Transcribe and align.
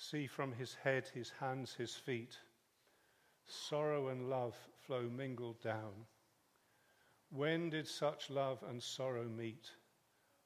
See 0.00 0.28
from 0.28 0.52
his 0.52 0.74
head, 0.74 1.08
his 1.08 1.30
hands, 1.30 1.74
his 1.74 1.96
feet, 1.96 2.38
sorrow 3.44 4.08
and 4.08 4.30
love 4.30 4.56
flow 4.86 5.02
mingled 5.02 5.60
down. 5.60 6.06
When 7.30 7.68
did 7.68 7.88
such 7.88 8.30
love 8.30 8.62
and 8.62 8.80
sorrow 8.80 9.24
meet, 9.24 9.72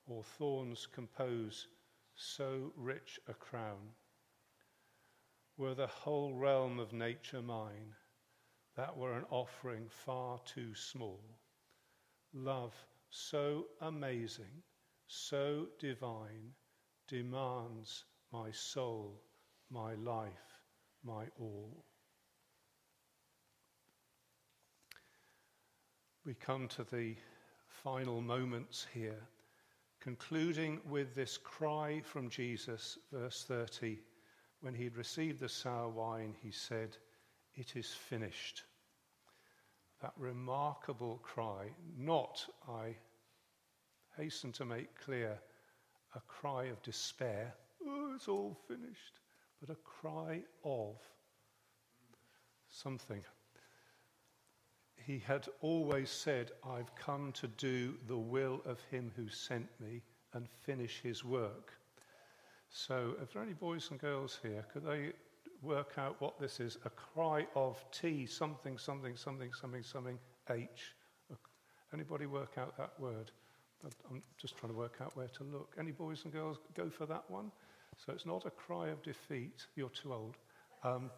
or 0.06 0.24
thorns 0.24 0.86
compose 0.86 1.68
so 2.14 2.72
rich 2.76 3.20
a 3.28 3.34
crown? 3.34 3.94
Were 5.58 5.74
the 5.74 5.86
whole 5.86 6.34
realm 6.34 6.78
of 6.78 6.94
nature 6.94 7.42
mine, 7.42 7.94
that 8.74 8.96
were 8.96 9.18
an 9.18 9.26
offering 9.30 9.86
far 9.88 10.38
too 10.46 10.74
small. 10.74 11.22
Love 12.32 12.74
so 13.10 13.66
amazing, 13.82 14.62
so 15.06 15.68
divine, 15.78 16.54
demands 17.06 18.06
my 18.32 18.50
soul, 18.50 19.22
my 19.72 19.94
life, 19.94 20.60
my 21.02 21.24
all. 21.40 21.84
We 26.26 26.34
come 26.34 26.68
to 26.68 26.84
the 26.84 27.16
final 27.82 28.20
moments 28.20 28.86
here, 28.92 29.18
concluding 30.00 30.80
with 30.88 31.14
this 31.14 31.38
cry 31.38 32.02
from 32.04 32.28
Jesus, 32.28 32.98
verse 33.10 33.44
30. 33.48 33.98
When 34.60 34.74
he 34.74 34.84
had 34.84 34.96
received 34.96 35.40
the 35.40 35.48
sour 35.48 35.88
wine, 35.88 36.34
he 36.42 36.52
said, 36.52 36.96
It 37.54 37.74
is 37.74 37.90
finished. 37.90 38.62
That 40.02 40.12
remarkable 40.16 41.18
cry, 41.22 41.70
not, 41.96 42.44
I 42.68 42.96
hasten 44.16 44.52
to 44.52 44.64
make 44.64 45.00
clear, 45.00 45.38
a 46.14 46.20
cry 46.28 46.64
of 46.64 46.82
despair, 46.82 47.54
oh, 47.86 48.12
it's 48.14 48.28
all 48.28 48.58
finished, 48.68 49.20
but 49.64 49.72
a 49.72 49.78
cry 49.84 50.40
of 50.64 50.96
something. 52.68 53.22
He 54.96 55.18
had 55.18 55.46
always 55.60 56.10
said, 56.10 56.50
I've 56.68 56.94
come 56.96 57.32
to 57.32 57.46
do 57.46 57.94
the 58.08 58.16
will 58.16 58.60
of 58.66 58.80
him 58.90 59.12
who 59.14 59.28
sent 59.28 59.68
me 59.80 60.02
and 60.32 60.48
finish 60.64 61.00
his 61.00 61.24
work. 61.24 61.72
So, 62.70 63.14
if 63.22 63.32
there 63.32 63.42
are 63.42 63.44
any 63.44 63.54
boys 63.54 63.88
and 63.90 64.00
girls 64.00 64.40
here, 64.42 64.64
could 64.72 64.84
they 64.84 65.12
work 65.60 65.94
out 65.98 66.20
what 66.20 66.40
this 66.40 66.58
is? 66.58 66.78
A 66.84 66.90
cry 66.90 67.46
of 67.54 67.84
T, 67.92 68.26
something, 68.26 68.78
something, 68.78 69.16
something, 69.16 69.52
something, 69.52 69.82
something, 69.82 70.18
H. 70.50 70.94
Anybody 71.92 72.26
work 72.26 72.54
out 72.56 72.76
that 72.78 72.98
word? 72.98 73.30
I'm 74.10 74.22
just 74.40 74.56
trying 74.56 74.72
to 74.72 74.78
work 74.78 74.96
out 75.02 75.16
where 75.16 75.28
to 75.28 75.44
look. 75.44 75.74
Any 75.78 75.90
boys 75.90 76.22
and 76.24 76.32
girls 76.32 76.58
go 76.74 76.88
for 76.88 77.04
that 77.06 77.24
one? 77.28 77.50
So 78.04 78.12
it's 78.12 78.26
not 78.26 78.44
a 78.46 78.50
cry 78.50 78.88
of 78.88 79.00
defeat. 79.02 79.66
You're 79.76 79.88
too 79.90 80.12
old. 80.12 80.34
Um, 80.82 81.08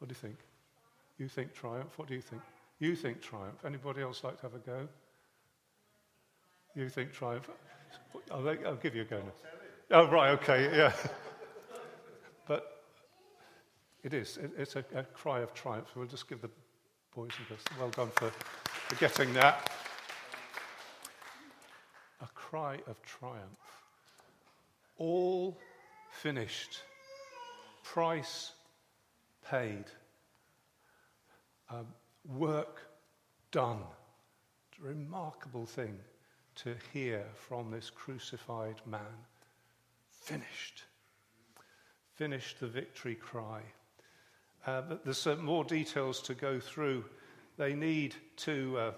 what 0.00 0.08
do 0.08 0.12
you 0.12 0.16
think? 0.16 0.38
You 1.18 1.28
think 1.28 1.54
triumph. 1.54 1.96
What 1.96 2.08
do 2.08 2.14
you 2.14 2.20
think? 2.20 2.42
You 2.80 2.96
think 2.96 3.22
triumph. 3.22 3.64
Anybody 3.64 4.02
else 4.02 4.24
like 4.24 4.36
to 4.38 4.42
have 4.42 4.54
a 4.54 4.58
go? 4.58 4.88
You 6.74 6.88
think 6.88 7.12
triumph. 7.12 7.48
I'll, 8.32 8.48
I'll 8.66 8.74
give 8.74 8.96
you 8.96 9.02
a 9.02 9.04
go 9.04 9.18
now. 9.18 9.32
Oh, 9.92 10.08
right, 10.08 10.30
okay, 10.30 10.76
yeah. 10.76 10.92
but 12.48 12.82
it 14.02 14.12
is. 14.12 14.38
It, 14.38 14.50
it's 14.58 14.74
a, 14.74 14.84
a, 14.94 15.04
cry 15.04 15.40
of 15.40 15.54
triumph. 15.54 15.88
We'll 15.94 16.06
just 16.06 16.28
give 16.28 16.40
the 16.40 16.50
boys 17.14 17.30
and 17.38 17.48
girls 17.48 17.60
well 17.78 17.90
done 17.90 18.10
for, 18.14 18.30
for 18.30 18.96
getting 18.96 19.32
that. 19.34 19.70
A 22.22 22.26
cry 22.34 22.78
of 22.88 23.00
triumph. 23.02 23.42
All 24.98 25.58
finished. 26.10 26.82
Price 27.84 28.52
paid. 29.48 29.84
Um, 31.70 31.86
work 32.26 32.80
done. 33.52 33.80
Remarkable 34.80 35.66
thing 35.66 35.96
to 36.56 36.74
hear 36.92 37.24
from 37.34 37.70
this 37.70 37.90
crucified 37.90 38.80
man. 38.86 39.00
Finished. 40.10 40.82
Finished 42.14 42.60
the 42.60 42.66
victory 42.66 43.14
cry. 43.14 43.60
Uh, 44.66 44.80
but 44.82 45.04
there's 45.04 45.26
more 45.38 45.64
details 45.64 46.20
to 46.22 46.34
go 46.34 46.58
through. 46.58 47.04
They 47.56 47.74
need 47.74 48.14
to 48.36 48.78
uh, 48.78 48.92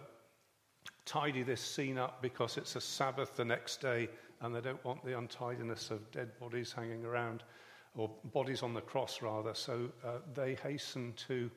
tidy 1.04 1.42
this 1.42 1.60
scene 1.60 1.98
up 1.98 2.22
because 2.22 2.56
it's 2.56 2.76
a 2.76 2.80
Sabbath 2.80 3.36
the 3.36 3.44
next 3.44 3.80
day 3.80 4.08
and 4.40 4.54
they 4.54 4.60
don't 4.60 4.84
want 4.84 5.04
the 5.04 5.16
untidiness 5.16 5.90
of 5.90 6.10
dead 6.10 6.38
bodies 6.38 6.72
hanging 6.72 7.04
around, 7.04 7.42
or 7.94 8.10
bodies 8.32 8.62
on 8.62 8.74
the 8.74 8.80
cross 8.80 9.22
rather. 9.22 9.54
So 9.54 9.88
uh, 10.04 10.18
they 10.34 10.56
hasten 10.56 11.14
to 11.28 11.50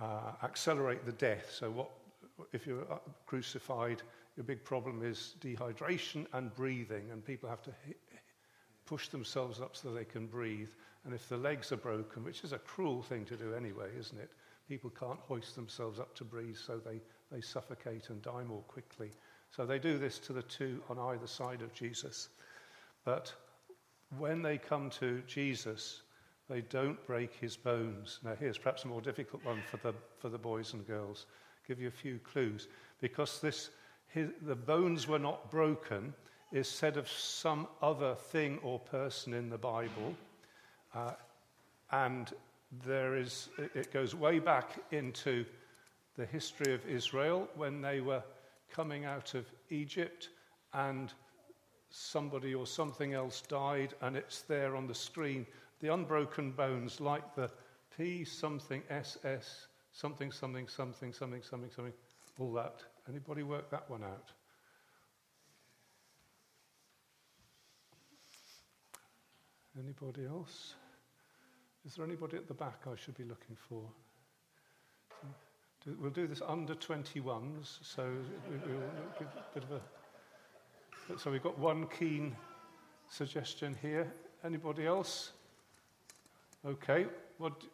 uh, 0.00 0.32
accelerate 0.42 1.04
the 1.06 1.12
death. 1.12 1.50
So, 1.52 1.70
what, 1.70 1.90
if 2.52 2.66
you're 2.66 2.90
uh, 2.92 2.98
crucified, 3.26 4.02
your 4.36 4.44
big 4.44 4.64
problem 4.64 5.02
is 5.04 5.36
dehydration 5.40 6.26
and 6.32 6.54
breathing, 6.54 7.10
and 7.12 7.24
people 7.24 7.48
have 7.48 7.62
to 7.62 7.70
push 8.84 9.08
themselves 9.08 9.60
up 9.60 9.76
so 9.76 9.92
they 9.92 10.04
can 10.04 10.26
breathe. 10.26 10.70
And 11.04 11.14
if 11.14 11.28
the 11.28 11.36
legs 11.36 11.72
are 11.72 11.76
broken, 11.76 12.24
which 12.24 12.44
is 12.44 12.52
a 12.52 12.58
cruel 12.58 13.02
thing 13.02 13.24
to 13.26 13.36
do 13.36 13.54
anyway, 13.54 13.88
isn't 13.98 14.18
it? 14.18 14.30
People 14.68 14.90
can't 14.90 15.18
hoist 15.20 15.56
themselves 15.56 15.98
up 15.98 16.14
to 16.16 16.24
breathe, 16.24 16.56
so 16.56 16.78
they, 16.78 17.00
they 17.30 17.40
suffocate 17.40 18.10
and 18.10 18.22
die 18.22 18.44
more 18.44 18.62
quickly. 18.62 19.10
So 19.50 19.66
they 19.66 19.78
do 19.78 19.98
this 19.98 20.18
to 20.20 20.32
the 20.32 20.42
two 20.42 20.80
on 20.88 20.98
either 20.98 21.26
side 21.26 21.60
of 21.60 21.74
Jesus. 21.74 22.28
But 23.04 23.32
when 24.18 24.42
they 24.42 24.58
come 24.58 24.90
to 24.90 25.22
Jesus, 25.26 26.02
they 26.48 26.60
don't 26.62 27.04
break 27.06 27.34
his 27.34 27.56
bones. 27.56 28.20
Now, 28.22 28.34
here's 28.38 28.58
perhaps 28.58 28.84
a 28.84 28.88
more 28.88 29.00
difficult 29.00 29.44
one 29.44 29.62
for 29.70 29.78
the, 29.78 29.94
for 30.18 30.28
the 30.28 30.38
boys 30.38 30.72
and 30.72 30.86
girls. 30.86 31.26
Give 31.66 31.80
you 31.80 31.88
a 31.88 31.90
few 31.90 32.18
clues. 32.18 32.68
Because 33.00 33.40
this, 33.40 33.70
his, 34.08 34.30
the 34.42 34.54
bones 34.56 35.08
were 35.08 35.18
not 35.18 35.50
broken 35.50 36.14
is 36.52 36.68
said 36.68 36.96
of 36.96 37.08
some 37.08 37.66
other 37.80 38.14
thing 38.14 38.58
or 38.62 38.78
person 38.78 39.32
in 39.32 39.48
the 39.48 39.58
Bible. 39.58 40.14
Uh, 40.94 41.12
and 41.90 42.32
there 42.84 43.16
is, 43.16 43.48
it 43.74 43.92
goes 43.92 44.14
way 44.14 44.38
back 44.38 44.78
into 44.90 45.44
the 46.16 46.26
history 46.26 46.74
of 46.74 46.86
Israel 46.86 47.48
when 47.56 47.80
they 47.80 48.00
were 48.00 48.22
coming 48.70 49.04
out 49.04 49.34
of 49.34 49.46
Egypt 49.70 50.28
and 50.74 51.12
somebody 51.90 52.54
or 52.54 52.66
something 52.66 53.12
else 53.12 53.42
died, 53.42 53.94
and 54.00 54.16
it's 54.16 54.42
there 54.42 54.76
on 54.76 54.86
the 54.86 54.94
screen. 54.94 55.46
The 55.80 55.92
unbroken 55.92 56.52
bones, 56.52 57.00
like 57.00 57.34
the 57.34 57.50
P 57.96 58.24
something 58.24 58.82
SS, 58.88 59.66
something, 59.92 60.32
something, 60.32 60.66
something, 60.68 61.12
something, 61.12 61.42
something, 61.42 61.70
something, 61.70 61.92
all 62.38 62.52
that. 62.54 62.82
Anybody 63.08 63.42
work 63.42 63.70
that 63.70 63.88
one 63.90 64.02
out? 64.02 64.32
Anybody 69.78 70.26
else? 70.26 70.74
Is 71.84 71.96
there 71.96 72.04
anybody 72.04 72.36
at 72.36 72.46
the 72.46 72.54
back 72.54 72.82
I 72.86 72.94
should 72.96 73.16
be 73.16 73.24
looking 73.24 73.56
for? 73.68 73.82
We'll 76.00 76.10
do 76.10 76.28
this 76.28 76.40
under 76.46 76.76
21s, 76.76 77.78
so 77.82 78.08
we'll 78.48 78.58
give 79.18 79.26
a 79.26 79.54
bit 79.54 79.64
of 79.64 79.72
a. 79.72 81.18
So 81.18 81.32
we've 81.32 81.42
got 81.42 81.58
one 81.58 81.88
keen 81.88 82.36
suggestion 83.10 83.76
here. 83.82 84.12
Anybody 84.44 84.86
else? 84.86 85.32
Okay. 86.64 87.06
What? 87.38 87.64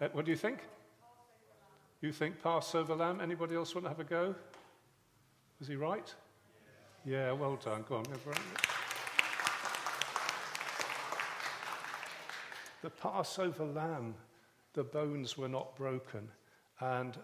Uh, 0.00 0.08
what 0.12 0.24
do 0.24 0.30
you 0.30 0.36
think? 0.38 0.60
You 2.00 2.10
think 2.10 2.42
Passover 2.42 2.94
lamb? 2.94 3.20
Anybody 3.20 3.54
else 3.54 3.74
want 3.74 3.84
to 3.84 3.90
have 3.90 4.00
a 4.00 4.04
go? 4.04 4.34
Was 5.58 5.68
he 5.68 5.76
right? 5.76 6.12
Yeah, 7.04 7.32
well 7.32 7.56
done. 7.56 7.84
Go 7.86 7.96
on. 7.96 8.04
The 12.84 12.90
Passover 12.90 13.64
lamb, 13.64 14.14
the 14.74 14.84
bones 14.84 15.38
were 15.38 15.48
not 15.48 15.74
broken. 15.74 16.28
And 16.80 17.16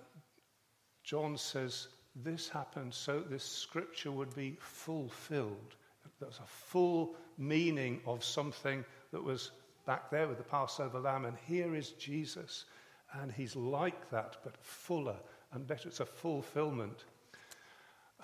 John 1.05 1.37
says 1.37 1.89
this 2.17 2.49
happened 2.49 2.95
so 2.95 3.21
this 3.21 3.45
scripture 3.45 4.11
would 4.11 4.35
be 4.35 4.57
fulfilled. 4.59 5.77
There's 6.19 6.39
a 6.39 6.47
full 6.47 7.15
meaning 7.37 8.01
of 8.07 8.25
something 8.25 8.83
that 9.13 9.23
was 9.23 9.51
back 9.85 10.11
there 10.11 10.29
with 10.29 10.39
the 10.39 10.45
Passover 10.45 10.99
lamb. 10.99 11.27
And 11.27 11.37
here 11.47 11.75
is 11.75 11.91
Jesus. 11.91 12.65
And 13.21 13.31
he's 13.31 13.55
like 13.55 14.11
that, 14.11 14.39
but 14.43 14.57
fuller 14.65 15.17
and 15.53 15.67
better. 15.67 15.89
It's 15.89 16.01
a 16.01 16.07
fulfillment. 16.07 17.05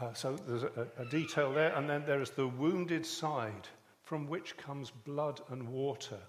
Uh, 0.00 0.15
so 0.15 0.37
there's 0.49 0.62
a, 0.62 0.87
a 0.97 1.05
detail 1.05 1.53
there. 1.53 1.75
And 1.75 1.87
then 1.87 2.03
there 2.06 2.23
is 2.23 2.31
the 2.31 2.49
wounded 2.49 3.05
side 3.05 3.69
from 4.05 4.27
which 4.27 4.56
comes 4.56 4.91
blood 4.91 5.43
and 5.50 5.69
water. 5.69 6.21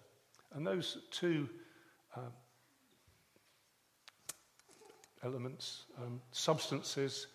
And 0.57 0.65
those 0.65 0.97
two 1.11 1.47
uh, 2.15 2.31
elements, 5.23 5.83
um, 5.99 6.19
substances 6.31 7.27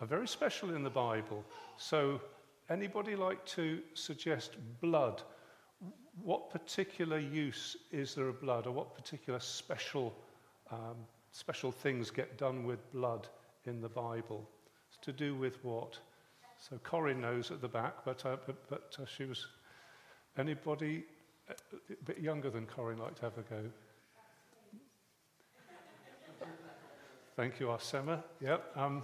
are 0.00 0.08
very 0.08 0.26
special 0.26 0.74
in 0.74 0.82
the 0.82 0.90
Bible. 0.90 1.44
So, 1.76 2.20
anybody 2.68 3.14
like 3.14 3.46
to 3.46 3.78
suggest 3.94 4.56
blood? 4.80 5.22
What 6.20 6.50
particular 6.50 7.20
use 7.20 7.76
is 7.92 8.16
there 8.16 8.26
of 8.26 8.40
blood, 8.40 8.66
or 8.66 8.72
what 8.72 8.96
particular 8.96 9.38
special, 9.38 10.12
um, 10.72 10.96
special 11.30 11.70
things 11.70 12.10
get 12.10 12.36
done 12.38 12.64
with 12.64 12.92
blood 12.92 13.28
in 13.66 13.80
the 13.80 13.88
Bible? 13.88 14.50
It's 14.88 14.98
to 15.02 15.12
do 15.12 15.36
with 15.36 15.64
what? 15.64 15.96
So, 16.58 16.80
Corinne 16.82 17.20
knows 17.20 17.52
at 17.52 17.60
the 17.60 17.68
back, 17.68 18.04
but, 18.04 18.26
uh, 18.26 18.36
but, 18.44 18.68
but 18.68 18.96
uh, 19.00 19.06
she 19.06 19.26
was. 19.26 19.46
Anybody 20.36 21.04
a 21.48 22.04
bit 22.04 22.18
younger 22.18 22.50
than 22.50 22.66
Corinne 22.66 22.98
like 22.98 23.14
to 23.16 23.22
have 23.22 23.38
a 23.38 23.42
go? 23.42 23.62
Thank 27.36 27.58
you, 27.58 27.66
Arsema. 27.66 28.22
Yep. 28.40 28.76
Um, 28.76 29.02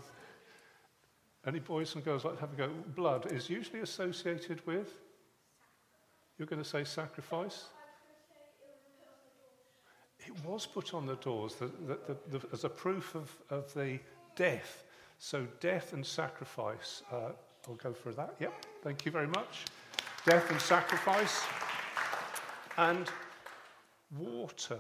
any 1.46 1.58
boys 1.58 1.94
and 1.94 2.04
girls 2.04 2.24
like 2.24 2.34
to 2.34 2.40
have 2.40 2.52
a 2.52 2.56
go? 2.56 2.68
Blood 2.94 3.32
is 3.32 3.50
usually 3.50 3.80
associated 3.80 4.64
with. 4.66 4.94
You're 6.38 6.46
going 6.46 6.62
to 6.62 6.68
say 6.68 6.84
sacrifice? 6.84 7.64
It 10.26 10.32
was 10.44 10.66
put 10.66 10.94
on 10.94 11.06
the 11.06 11.16
doors 11.16 11.54
the, 11.56 11.70
the, 11.86 12.16
the, 12.38 12.46
as 12.52 12.64
a 12.64 12.68
proof 12.68 13.14
of, 13.14 13.30
of 13.48 13.72
the 13.74 13.98
death. 14.36 14.84
So, 15.18 15.46
death 15.60 15.92
and 15.92 16.04
sacrifice. 16.04 17.02
Uh, 17.12 17.32
I'll 17.68 17.74
go 17.74 17.92
for 17.92 18.12
that. 18.12 18.34
Yep. 18.38 18.54
Thank 18.82 19.04
you 19.04 19.12
very 19.12 19.26
much. 19.26 19.64
Death 20.24 20.50
and 20.50 20.60
sacrifice. 20.60 21.42
And 22.80 23.10
water. 24.16 24.78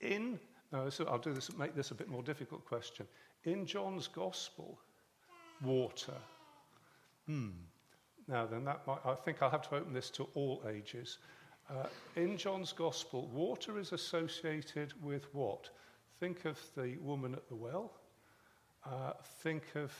In, 0.00 0.38
now 0.70 0.88
I'll 1.08 1.18
do 1.18 1.34
this, 1.34 1.52
make 1.58 1.74
this 1.74 1.90
a 1.90 1.94
bit 1.96 2.08
more 2.08 2.22
difficult 2.22 2.64
question. 2.64 3.04
In 3.42 3.66
John's 3.66 4.06
Gospel, 4.06 4.78
water. 5.60 6.14
Hmm. 7.26 7.48
Now 8.28 8.46
then, 8.46 8.64
that 8.64 8.86
might, 8.86 9.00
I 9.04 9.16
think 9.16 9.42
I'll 9.42 9.50
have 9.50 9.68
to 9.70 9.74
open 9.74 9.92
this 9.92 10.08
to 10.10 10.28
all 10.34 10.62
ages. 10.72 11.18
Uh, 11.68 11.86
in 12.14 12.36
John's 12.36 12.72
Gospel, 12.72 13.26
water 13.32 13.80
is 13.80 13.90
associated 13.90 14.94
with 15.02 15.26
what? 15.34 15.68
Think 16.20 16.44
of 16.44 16.60
the 16.76 16.96
woman 16.98 17.34
at 17.34 17.48
the 17.48 17.56
well. 17.56 17.90
Uh, 18.86 19.14
think 19.42 19.64
of 19.74 19.92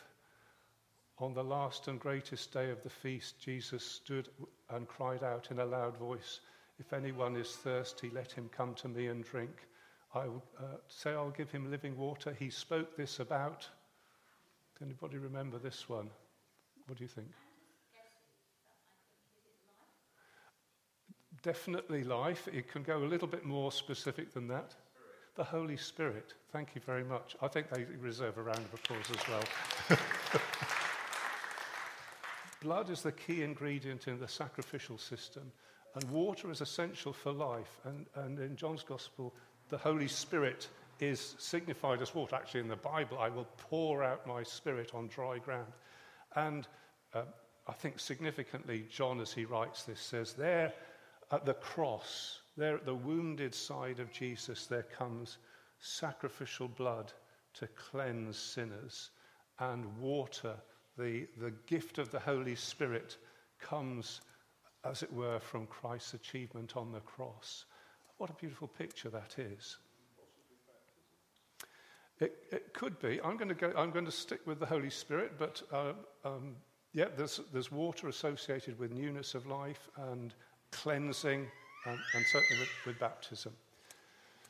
on 1.19 1.35
the 1.35 1.43
last 1.43 1.89
and 1.89 1.99
greatest 1.99 2.53
day 2.53 2.71
of 2.71 2.85
the 2.85 2.89
feast, 2.89 3.41
Jesus 3.41 3.85
stood 3.85 4.29
and 4.71 4.87
cried 4.87 5.25
out 5.25 5.49
in 5.51 5.59
a 5.59 5.65
loud 5.65 5.97
voice, 5.97 6.39
If 6.81 6.93
anyone 6.93 7.37
is 7.37 7.53
thirsty, 7.53 8.11
let 8.13 8.33
him 8.33 8.51
come 8.57 8.75
to 8.77 8.89
me 8.89 9.07
and 9.07 9.23
drink. 9.23 9.69
I 10.15 10.27
will 10.27 10.43
uh, 10.59 10.79
say 10.89 11.13
I'll 11.13 11.31
give 11.31 11.53
him 11.53 11.71
living 11.71 11.97
water. 11.97 12.35
He 12.37 12.51
spoke 12.51 12.97
this 12.97 13.21
about 13.21 13.69
Anybody 14.83 15.19
remember 15.19 15.59
this 15.59 15.89
one? 15.89 16.09
What 16.87 16.97
do 16.97 17.05
you 17.05 17.09
think? 17.09 17.29
Definitely 21.43 22.05
life. 22.05 22.49
It 22.49 22.71
can 22.71 22.83
go 22.83 22.99
a 22.99 23.05
little 23.05 23.29
bit 23.29 23.45
more 23.45 23.71
specific 23.73 24.33
than 24.33 24.49
that. 24.49 24.75
The 25.37 25.45
Holy 25.45 25.77
Spirit. 25.77 26.35
Thank 26.51 26.75
you 26.75 26.81
very 26.85 27.05
much. 27.05 27.37
I 27.43 27.49
think 27.49 27.69
they 27.71 27.85
reserve 28.01 28.39
a 28.39 28.43
round 28.43 28.59
of 28.59 28.75
applause 28.75 29.11
as 29.11 29.29
well. 29.29 29.99
Blood 32.63 32.91
is 32.91 33.03
the 33.03 33.13
key 33.13 33.43
ingredient 33.43 34.09
in 34.09 34.19
the 34.19 34.29
sacrificial 34.29 34.99
system, 34.99 35.53
and 35.95 36.11
water 36.11 36.51
is 36.51 36.61
essential 36.61 37.13
for 37.13 37.33
life. 37.33 37.81
And, 37.85 38.07
and 38.15 38.39
in 38.39 38.57
John's 38.57 38.83
Gospel, 38.83 39.35
the 39.69 39.79
Holy 39.79 40.09
Spirit 40.09 40.69
is 41.01 41.35
signified 41.39 42.03
as 42.03 42.15
water. 42.15 42.37
Actually, 42.37 42.61
in 42.61 42.69
the 42.69 42.77
Bible, 42.77 43.19
I 43.19 43.29
will 43.29 43.49
pour 43.57 44.03
out 44.05 44.27
my 44.27 44.43
spirit 44.43 44.93
on 44.95 45.09
dry 45.09 45.39
ground. 45.39 45.73
And 46.37 46.67
uh, 47.15 47.23
I 47.67 47.73
think 47.73 47.99
significantly, 47.99 48.87
John, 48.91 49.21
as 49.21 49.33
he 49.33 49.45
writes 49.45 49.85
this, 49.85 50.01
says, 50.01 50.33
There 50.35 50.73
at 51.31 51.45
the 51.45 51.55
cross, 51.55 52.41
there 52.57 52.77
at 52.77 52.85
the 52.85 52.95
wounded 52.95 53.55
side 53.55 54.01
of 54.01 54.13
Jesus, 54.13 54.67
there 54.67 54.83
comes 54.83 55.39
sacrificial 55.79 56.69
blood 56.69 57.13
to 57.55 57.67
cleanse 57.69 58.37
sinners, 58.37 59.11
and 59.59 59.85
water, 59.99 60.55
the, 60.99 61.27
the 61.39 61.53
gift 61.67 61.99
of 61.99 62.11
the 62.11 62.19
Holy 62.19 62.55
Spirit, 62.55 63.17
comes, 63.59 64.21
as 64.85 65.03
it 65.03 65.13
were, 65.13 65.39
from 65.41 65.67
Christ's 65.67 66.15
achievement 66.15 66.77
on 66.77 66.93
the 66.93 67.01
cross. 67.01 67.65
What 68.19 68.31
a 68.31 68.35
beautiful 68.35 68.69
picture 68.69 69.09
that 69.11 69.39
is. 69.39 69.79
It, 72.21 72.37
it 72.53 72.75
could 72.75 72.99
be. 73.01 73.19
I'm 73.25 73.37
going 73.37 73.49
to 73.49 73.55
go. 73.55 73.73
I'm 73.77 73.91
going 73.91 74.05
to 74.05 74.13
stick 74.13 74.41
with 74.47 74.61
the 74.61 74.67
Holy 74.67 74.91
Spirit, 74.91 75.33
but 75.39 75.63
uh, 75.73 75.93
um, 76.25 76.57
yeah, 76.93 77.07
there's 77.17 77.41
there's 77.53 77.73
water 77.73 78.09
associated 78.09 78.79
with 78.79 78.93
newness 78.93 79.35
of 79.35 79.47
life 79.47 79.89
and 79.97 80.35
cleansing, 80.71 81.47
and, 81.87 81.99
and 82.15 82.27
certainly 82.27 82.61
with, 82.61 82.69
with, 82.87 82.99
baptism. 82.99 83.53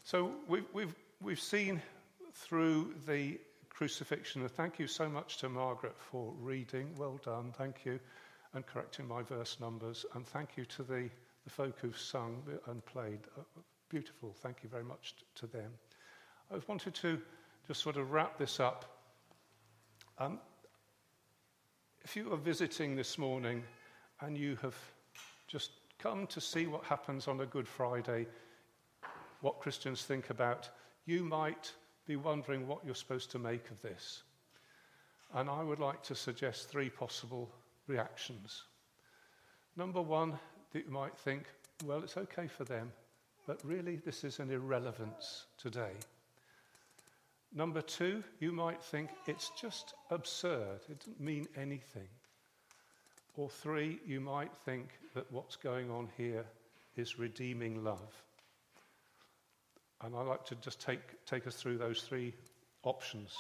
So 0.02 0.32
we've 0.48 0.64
we've 0.72 0.94
we've 1.20 1.40
seen 1.40 1.80
through 2.34 2.94
the 3.06 3.38
crucifixion. 3.68 4.42
And 4.42 4.50
thank 4.50 4.78
you 4.78 4.86
so 4.86 5.08
much 5.08 5.38
to 5.38 5.48
Margaret 5.48 5.96
for 5.96 6.34
reading. 6.40 6.90
Well 6.98 7.20
done. 7.24 7.52
Thank 7.56 7.84
you, 7.84 8.00
and 8.54 8.66
correcting 8.66 9.06
my 9.06 9.22
verse 9.22 9.58
numbers. 9.60 10.04
And 10.14 10.26
thank 10.26 10.56
you 10.56 10.64
to 10.64 10.82
the 10.82 11.10
the 11.44 11.50
folk 11.50 11.78
who've 11.80 11.98
sung 11.98 12.42
and 12.66 12.84
played. 12.86 13.20
Uh, 13.38 13.42
beautiful. 13.88 14.34
Thank 14.40 14.62
you 14.62 14.68
very 14.68 14.84
much 14.84 15.14
to 15.36 15.46
them. 15.46 15.72
I 16.52 16.58
wanted 16.66 16.94
to 16.96 17.20
just 17.66 17.82
sort 17.82 17.96
of 17.96 18.10
wrap 18.10 18.38
this 18.38 18.60
up. 18.60 18.84
Um, 20.18 20.38
if 22.02 22.16
you 22.16 22.32
are 22.32 22.36
visiting 22.36 22.96
this 22.96 23.18
morning 23.18 23.62
and 24.20 24.36
you 24.36 24.56
have 24.62 24.76
just 25.46 25.70
come 25.98 26.26
to 26.28 26.40
see 26.40 26.66
what 26.66 26.84
happens 26.84 27.28
on 27.28 27.40
a 27.40 27.46
Good 27.46 27.68
Friday, 27.68 28.26
what 29.40 29.60
Christians 29.60 30.02
think 30.04 30.30
about, 30.30 30.68
you 31.06 31.24
might 31.24 31.72
be 32.06 32.16
wondering 32.16 32.66
what 32.66 32.84
you're 32.84 32.94
supposed 32.94 33.30
to 33.32 33.38
make 33.38 33.70
of 33.70 33.80
this. 33.82 34.22
And 35.34 35.48
I 35.48 35.62
would 35.62 35.78
like 35.78 36.02
to 36.04 36.14
suggest 36.14 36.68
three 36.68 36.90
possible 36.90 37.50
reactions. 37.90 38.62
Number 39.76 40.00
one, 40.00 40.38
that 40.72 40.84
you 40.86 40.90
might 40.90 41.16
think, 41.16 41.44
well, 41.84 42.02
it's 42.02 42.16
okay 42.16 42.46
for 42.46 42.64
them, 42.64 42.92
but 43.46 43.60
really 43.64 43.96
this 43.96 44.22
is 44.24 44.38
an 44.38 44.50
irrelevance 44.50 45.46
today. 45.58 45.92
Number 47.52 47.82
two, 47.82 48.22
you 48.38 48.52
might 48.52 48.82
think 48.82 49.10
it's 49.26 49.50
just 49.60 49.94
absurd, 50.10 50.78
it 50.88 51.00
doesn't 51.00 51.20
mean 51.20 51.48
anything. 51.56 52.08
Or 53.36 53.48
three, 53.48 53.98
you 54.06 54.20
might 54.20 54.54
think 54.64 54.90
that 55.14 55.30
what's 55.32 55.56
going 55.56 55.90
on 55.90 56.08
here 56.16 56.44
is 56.96 57.18
redeeming 57.18 57.82
love. 57.82 58.22
And 60.02 60.14
I'd 60.14 60.26
like 60.26 60.44
to 60.46 60.54
just 60.56 60.80
take, 60.80 61.00
take 61.26 61.46
us 61.46 61.56
through 61.56 61.78
those 61.78 62.02
three 62.02 62.34
options 62.84 63.36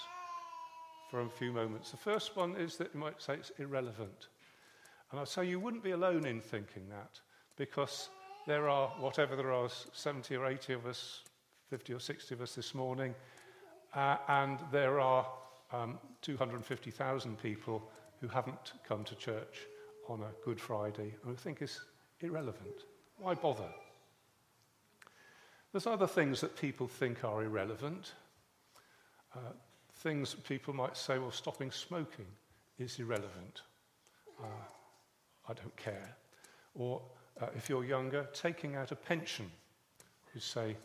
for 1.10 1.20
a 1.20 1.28
few 1.28 1.52
moments. 1.52 1.90
The 1.90 1.96
first 1.96 2.36
one 2.36 2.56
is 2.56 2.76
that 2.76 2.90
you 2.94 3.00
might 3.00 3.20
say 3.22 3.34
it's 3.34 3.52
irrelevant. 3.58 4.28
And 5.10 5.20
I'd 5.20 5.28
say 5.28 5.46
you 5.46 5.58
wouldn't 5.58 5.82
be 5.82 5.90
alone 5.90 6.24
in 6.24 6.40
thinking 6.40 6.88
that 6.88 7.20
because 7.56 8.10
there 8.46 8.68
are, 8.68 8.88
whatever 8.98 9.36
there 9.36 9.52
are, 9.52 9.68
70 9.92 10.36
or 10.36 10.46
80 10.46 10.74
of 10.74 10.86
us, 10.86 11.22
50 11.68 11.94
or 11.94 12.00
60 12.00 12.34
of 12.34 12.40
us 12.40 12.54
this 12.54 12.74
morning 12.74 13.14
uh, 13.94 14.16
and 14.28 14.58
there 14.70 15.00
are 15.00 15.26
um, 15.72 15.98
250,000 16.22 17.40
people 17.42 17.90
who 18.20 18.28
haven't 18.28 18.72
come 18.86 19.04
to 19.04 19.14
church 19.14 19.66
on 20.08 20.20
a 20.20 20.44
Good 20.44 20.60
Friday 20.60 21.14
and 21.22 21.30
who 21.30 21.36
think 21.36 21.62
is 21.62 21.80
irrelevant. 22.20 22.84
Why 23.18 23.34
bother? 23.34 23.68
There's 25.72 25.86
other 25.86 26.06
things 26.06 26.40
that 26.40 26.56
people 26.56 26.88
think 26.88 27.24
are 27.24 27.44
irrelevant. 27.44 28.12
Uh, 29.34 29.52
things 29.94 30.34
people 30.34 30.74
might 30.74 30.96
say, 30.96 31.18
well, 31.18 31.30
stopping 31.30 31.70
smoking 31.70 32.26
is 32.78 32.98
irrelevant. 32.98 33.62
Uh, 34.42 34.46
I 35.50 35.54
don't 35.54 35.76
care. 35.76 36.16
Or 36.76 37.02
uh, 37.40 37.46
if 37.56 37.68
you're 37.68 37.84
younger, 37.84 38.28
taking 38.32 38.76
out 38.76 38.92
a 38.92 38.96
pension. 38.96 39.50
You 40.34 40.40
say, 40.40 40.76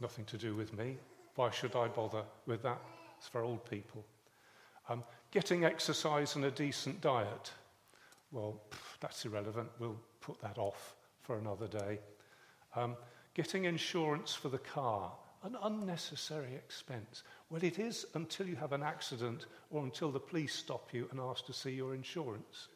nothing 0.00 0.24
to 0.26 0.38
do 0.38 0.54
with 0.54 0.76
me. 0.76 0.96
Why 1.34 1.50
should 1.50 1.76
I 1.76 1.88
bother 1.88 2.22
with 2.46 2.62
that? 2.62 2.80
It's 3.18 3.28
for 3.28 3.42
old 3.42 3.68
people. 3.68 4.04
Um, 4.88 5.04
getting 5.30 5.64
exercise 5.64 6.36
and 6.36 6.44
a 6.46 6.50
decent 6.50 7.00
diet. 7.00 7.52
Well, 8.32 8.60
that's 9.00 9.24
irrelevant. 9.26 9.68
We'll 9.78 10.00
put 10.20 10.40
that 10.40 10.56
off 10.56 10.94
for 11.20 11.36
another 11.36 11.68
day. 11.68 11.98
Um, 12.74 12.96
getting 13.34 13.64
insurance 13.64 14.34
for 14.34 14.48
the 14.48 14.58
car. 14.58 15.12
An 15.42 15.56
unnecessary 15.62 16.54
expense. 16.54 17.22
Well, 17.50 17.62
it 17.62 17.78
is 17.78 18.06
until 18.14 18.46
you 18.46 18.56
have 18.56 18.72
an 18.72 18.82
accident 18.82 19.44
or 19.70 19.84
until 19.84 20.10
the 20.10 20.20
police 20.20 20.54
stop 20.54 20.88
you 20.94 21.06
and 21.10 21.20
ask 21.20 21.44
to 21.46 21.52
see 21.52 21.72
your 21.72 21.94
insurance. 21.94 22.68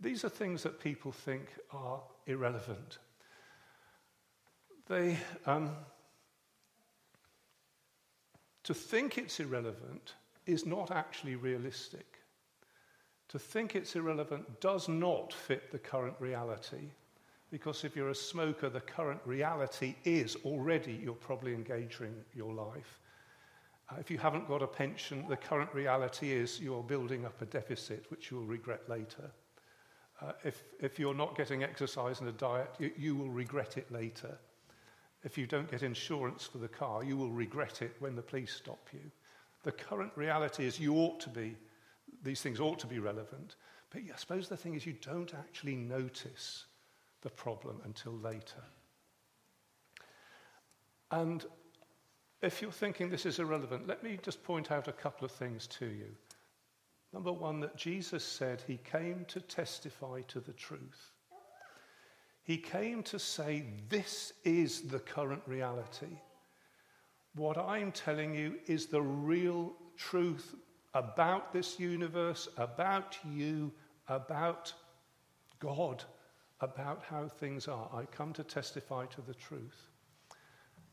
These 0.00 0.24
are 0.24 0.30
things 0.30 0.62
that 0.62 0.80
people 0.80 1.12
think 1.12 1.48
are 1.70 2.00
irrelevant. 2.26 2.98
They, 4.88 5.18
um, 5.46 5.76
To 8.64 8.74
think 8.74 9.18
it's 9.18 9.40
irrelevant 9.40 10.14
is 10.46 10.64
not 10.64 10.92
actually 10.92 11.34
realistic. 11.34 12.20
To 13.30 13.38
think 13.38 13.74
it's 13.74 13.96
irrelevant 13.96 14.60
does 14.60 14.88
not 14.88 15.32
fit 15.32 15.72
the 15.72 15.78
current 15.78 16.14
reality, 16.20 16.92
because 17.50 17.82
if 17.82 17.96
you're 17.96 18.10
a 18.10 18.14
smoker, 18.14 18.68
the 18.68 18.80
current 18.80 19.20
reality 19.24 19.96
is 20.04 20.36
already 20.44 20.92
you're 20.92 21.14
probably 21.14 21.52
engaging 21.52 22.14
your 22.32 22.52
life. 22.52 23.00
Uh, 23.90 23.96
if 23.98 24.08
you 24.08 24.18
haven't 24.18 24.46
got 24.46 24.62
a 24.62 24.68
pension, 24.68 25.24
the 25.28 25.36
current 25.36 25.74
reality 25.74 26.30
is 26.30 26.60
you're 26.60 26.82
building 26.84 27.24
up 27.24 27.42
a 27.42 27.46
deficit, 27.46 28.04
which 28.08 28.30
you'll 28.30 28.44
regret 28.44 28.88
later. 28.88 29.32
Uh, 30.22 30.32
if, 30.44 30.64
if 30.80 30.98
you're 30.98 31.14
not 31.14 31.36
getting 31.36 31.62
exercise 31.62 32.20
and 32.20 32.28
a 32.28 32.32
diet, 32.32 32.70
you, 32.78 32.90
you 32.96 33.16
will 33.16 33.30
regret 33.30 33.78
it 33.78 33.90
later. 33.90 34.36
If 35.22 35.38
you 35.38 35.46
don't 35.46 35.70
get 35.70 35.82
insurance 35.82 36.44
for 36.44 36.58
the 36.58 36.68
car, 36.68 37.02
you 37.04 37.16
will 37.16 37.30
regret 37.30 37.82
it 37.82 37.96
when 38.00 38.16
the 38.16 38.22
police 38.22 38.52
stop 38.52 38.88
you. 38.92 39.10
The 39.62 39.72
current 39.72 40.12
reality 40.16 40.66
is 40.66 40.78
you 40.78 40.96
ought 40.96 41.20
to 41.20 41.28
be, 41.28 41.56
these 42.22 42.40
things 42.40 42.60
ought 42.60 42.78
to 42.80 42.86
be 42.86 42.98
relevant. 42.98 43.56
But 43.90 44.02
I 44.02 44.16
suppose 44.16 44.48
the 44.48 44.56
thing 44.56 44.74
is 44.74 44.86
you 44.86 44.94
don't 45.00 45.34
actually 45.34 45.76
notice 45.76 46.66
the 47.22 47.30
problem 47.30 47.80
until 47.84 48.12
later. 48.12 48.62
And 51.10 51.44
if 52.40 52.62
you're 52.62 52.72
thinking 52.72 53.10
this 53.10 53.26
is 53.26 53.38
irrelevant, 53.38 53.86
let 53.86 54.02
me 54.02 54.18
just 54.22 54.42
point 54.42 54.70
out 54.70 54.88
a 54.88 54.92
couple 54.92 55.24
of 55.24 55.32
things 55.32 55.66
to 55.66 55.86
you. 55.86 56.06
Number 57.12 57.32
one, 57.32 57.60
that 57.60 57.76
Jesus 57.76 58.24
said 58.24 58.62
he 58.66 58.78
came 58.78 59.24
to 59.28 59.40
testify 59.40 60.20
to 60.28 60.40
the 60.40 60.52
truth. 60.52 61.10
He 62.42 62.56
came 62.56 63.02
to 63.04 63.18
say, 63.18 63.64
This 63.88 64.32
is 64.44 64.82
the 64.82 65.00
current 65.00 65.42
reality. 65.46 66.18
What 67.34 67.58
I'm 67.58 67.92
telling 67.92 68.34
you 68.34 68.56
is 68.66 68.86
the 68.86 69.02
real 69.02 69.72
truth 69.96 70.54
about 70.94 71.52
this 71.52 71.78
universe, 71.78 72.48
about 72.56 73.16
you, 73.24 73.72
about 74.08 74.72
God, 75.60 76.02
about 76.60 77.02
how 77.08 77.28
things 77.28 77.68
are. 77.68 77.88
I 77.92 78.04
come 78.04 78.32
to 78.32 78.42
testify 78.42 79.06
to 79.06 79.20
the 79.20 79.34
truth. 79.34 79.88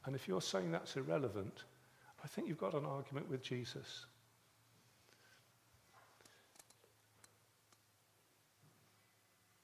And 0.06 0.16
if 0.16 0.28
you're 0.28 0.42
saying 0.42 0.72
that's 0.72 0.96
irrelevant, 0.96 1.64
I 2.24 2.28
think 2.28 2.48
you've 2.48 2.58
got 2.58 2.74
an 2.74 2.86
argument 2.86 3.30
with 3.30 3.42
Jesus. 3.42 4.06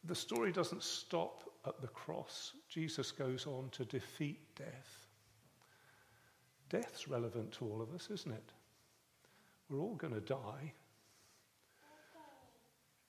The 0.05 0.15
story 0.15 0.51
doesn't 0.51 0.83
stop 0.83 1.43
at 1.65 1.79
the 1.81 1.87
cross. 1.87 2.53
Jesus 2.67 3.11
goes 3.11 3.47
on 3.47 3.69
to 3.71 3.85
defeat 3.85 4.39
death. 4.55 5.07
Death's 6.69 7.07
relevant 7.07 7.51
to 7.53 7.65
all 7.65 7.81
of 7.81 7.93
us, 7.93 8.09
isn't 8.11 8.33
it? 8.33 8.51
We're 9.69 9.79
all 9.79 9.95
going 9.95 10.13
to 10.13 10.19
die. 10.19 10.73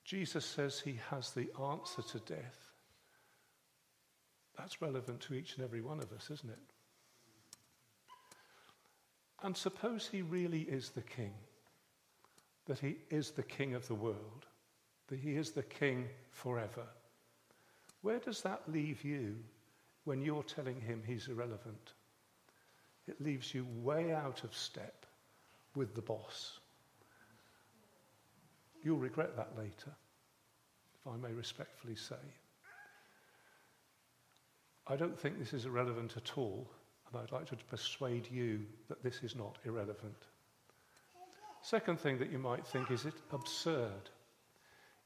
Jesus 0.04 0.44
says 0.44 0.78
he 0.78 0.98
has 1.10 1.30
the 1.30 1.50
answer 1.60 2.02
to 2.02 2.18
death. 2.20 2.70
That's 4.56 4.80
relevant 4.80 5.20
to 5.22 5.34
each 5.34 5.56
and 5.56 5.64
every 5.64 5.80
one 5.80 5.98
of 5.98 6.12
us, 6.12 6.30
isn't 6.30 6.50
it? 6.50 6.58
And 9.42 9.56
suppose 9.56 10.08
he 10.10 10.22
really 10.22 10.62
is 10.62 10.90
the 10.90 11.02
king, 11.02 11.32
that 12.66 12.78
he 12.78 12.96
is 13.10 13.30
the 13.30 13.42
king 13.42 13.74
of 13.74 13.86
the 13.88 13.94
world, 13.94 14.46
that 15.08 15.18
he 15.18 15.36
is 15.36 15.50
the 15.50 15.62
king 15.62 16.08
forever. 16.30 16.86
Where 18.02 18.18
does 18.18 18.42
that 18.42 18.62
leave 18.68 19.04
you 19.04 19.36
when 20.04 20.22
you're 20.22 20.42
telling 20.42 20.80
him 20.80 21.02
he's 21.06 21.28
irrelevant? 21.28 21.92
It 23.06 23.20
leaves 23.20 23.54
you 23.54 23.66
way 23.82 24.12
out 24.12 24.44
of 24.44 24.54
step 24.54 25.06
with 25.74 25.94
the 25.94 26.02
boss. 26.02 26.58
You'll 28.82 28.98
regret 28.98 29.36
that 29.36 29.56
later, 29.56 29.92
if 31.00 31.12
I 31.12 31.16
may 31.16 31.32
respectfully 31.32 31.96
say. 31.96 32.16
I 34.86 34.96
don't 34.96 35.18
think 35.18 35.38
this 35.38 35.54
is 35.54 35.64
irrelevant 35.64 36.14
at 36.16 36.36
all. 36.36 36.68
And 37.14 37.22
I'd 37.22 37.32
like 37.32 37.46
to 37.46 37.56
persuade 37.56 38.28
you 38.30 38.60
that 38.88 39.02
this 39.02 39.22
is 39.22 39.36
not 39.36 39.58
irrelevant. 39.64 40.26
Second 41.62 41.98
thing 41.98 42.18
that 42.18 42.30
you 42.30 42.38
might 42.38 42.66
think 42.66 42.90
is 42.90 43.06
it 43.06 43.14
absurd. 43.32 44.10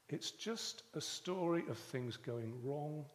It's 0.09 0.31
just 0.31 0.83
a 0.95 1.01
story 1.01 1.63
of 1.69 1.77
things 1.77 2.17
going 2.17 2.53
wrong, 2.63 3.05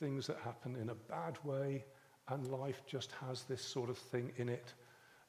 things 0.00 0.26
that 0.26 0.38
happen 0.38 0.76
in 0.76 0.90
a 0.90 0.94
bad 0.94 1.38
way, 1.44 1.84
and 2.28 2.46
life 2.48 2.82
just 2.86 3.12
has 3.12 3.44
this 3.44 3.62
sort 3.62 3.90
of 3.90 3.98
thing 3.98 4.32
in 4.36 4.48
it. 4.48 4.74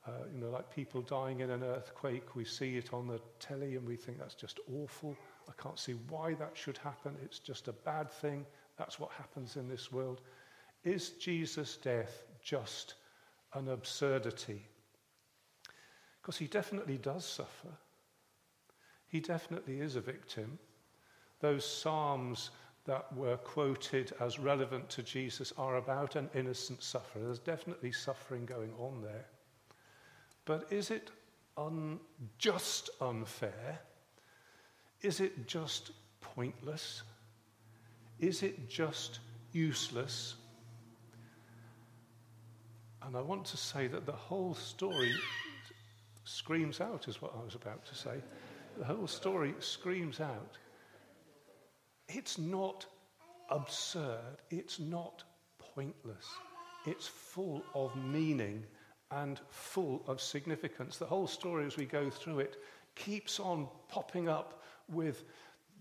Uh, 0.07 0.11
you 0.33 0.39
know, 0.39 0.49
like 0.49 0.73
people 0.73 1.01
dying 1.01 1.39
in 1.39 1.49
an 1.49 1.63
earthquake, 1.63 2.35
we 2.35 2.45
see 2.45 2.77
it 2.77 2.93
on 2.93 3.07
the 3.07 3.19
telly 3.39 3.75
and 3.75 3.87
we 3.87 3.95
think 3.95 4.19
that's 4.19 4.35
just 4.35 4.59
awful. 4.71 5.15
I 5.49 5.61
can't 5.61 5.79
see 5.79 5.93
why 6.09 6.35
that 6.35 6.51
should 6.53 6.77
happen. 6.77 7.15
It's 7.23 7.39
just 7.39 7.67
a 7.67 7.73
bad 7.73 8.11
thing. 8.11 8.45
That's 8.77 8.99
what 8.99 9.11
happens 9.11 9.55
in 9.55 9.67
this 9.67 9.91
world. 9.91 10.21
Is 10.83 11.11
Jesus' 11.11 11.77
death 11.77 12.23
just 12.43 12.95
an 13.55 13.69
absurdity. 13.69 14.67
Because 16.21 16.37
he 16.37 16.47
definitely 16.47 16.97
does 16.97 17.25
suffer. 17.25 17.69
He 19.07 19.19
definitely 19.19 19.79
is 19.79 19.95
a 19.95 20.01
victim. 20.01 20.59
Those 21.45 21.63
Psalms 21.63 22.49
that 22.85 23.15
were 23.15 23.37
quoted 23.37 24.13
as 24.19 24.39
relevant 24.39 24.89
to 24.89 25.03
Jesus 25.03 25.53
are 25.59 25.77
about 25.77 26.15
an 26.15 26.27
innocent 26.33 26.81
sufferer. 26.81 27.21
There's 27.21 27.37
definitely 27.37 27.91
suffering 27.91 28.47
going 28.47 28.71
on 28.79 29.03
there. 29.03 29.27
But 30.45 30.65
is 30.71 30.89
it 30.89 31.11
un- 31.55 31.99
just 32.39 32.89
unfair? 32.99 33.79
Is 35.03 35.19
it 35.19 35.45
just 35.45 35.91
pointless? 36.19 37.03
Is 38.19 38.41
it 38.41 38.67
just 38.67 39.19
useless? 39.51 40.33
And 43.03 43.15
I 43.15 43.21
want 43.21 43.45
to 43.45 43.57
say 43.57 43.85
that 43.85 44.07
the 44.07 44.13
whole 44.13 44.55
story 44.55 45.13
screams 46.23 46.81
out, 46.81 47.07
is 47.07 47.21
what 47.21 47.35
I 47.39 47.45
was 47.45 47.53
about 47.53 47.85
to 47.85 47.93
say. 47.93 48.15
The 48.79 48.85
whole 48.85 49.05
story 49.05 49.53
screams 49.59 50.19
out. 50.19 50.57
It's 52.07 52.37
not 52.37 52.85
absurd, 53.49 54.37
it's 54.49 54.79
not 54.79 55.23
pointless, 55.59 56.25
it's 56.85 57.07
full 57.07 57.63
of 57.73 57.95
meaning 57.95 58.63
and 59.11 59.39
full 59.49 60.03
of 60.07 60.21
significance. 60.21 60.97
The 60.97 61.05
whole 61.05 61.27
story, 61.27 61.65
as 61.65 61.77
we 61.77 61.85
go 61.85 62.09
through 62.09 62.39
it, 62.39 62.57
keeps 62.95 63.39
on 63.39 63.67
popping 63.87 64.29
up 64.29 64.61
with 64.89 65.23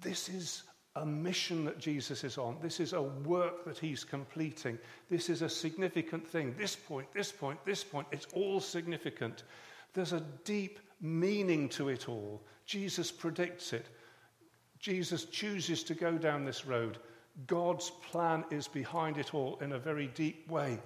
this 0.01 0.29
is 0.29 0.65
a 0.97 1.05
mission 1.05 1.65
that 1.65 1.79
Jesus 1.79 2.23
is 2.23 2.39
on. 2.39 2.57
This 2.63 2.79
is 2.79 2.93
a 2.93 3.03
work 3.03 3.65
that 3.65 3.79
he's 3.79 4.05
completing. 4.05 4.79
This 5.11 5.29
is 5.29 5.43
a 5.43 5.49
significant 5.49 6.27
thing. 6.27 6.55
This 6.57 6.77
point, 6.77 7.13
this 7.13 7.33
point, 7.33 7.65
this 7.65 7.83
point, 7.83 8.07
it's 8.13 8.27
all 8.33 8.61
significant. 8.61 9.43
There's 9.93 10.13
a 10.13 10.23
deep 10.45 10.79
meaning 11.01 11.69
to 11.71 11.89
it 11.89 12.09
all. 12.09 12.43
Jesus 12.65 13.11
predicts 13.11 13.73
it. 13.73 13.87
Jesus 14.85 15.25
chooses 15.25 15.83
to 15.83 15.95
go 15.95 16.19
down 16.19 16.45
this 16.45 16.67
road. 16.67 16.99
God's 17.47 17.89
plan 17.89 18.45
is 18.51 18.69
behind 18.69 19.17
it 19.17 19.33
all 19.33 19.57
in 19.63 19.73
a 19.73 19.79
very 19.79 20.09
deep 20.09 20.47
way. 20.47 20.79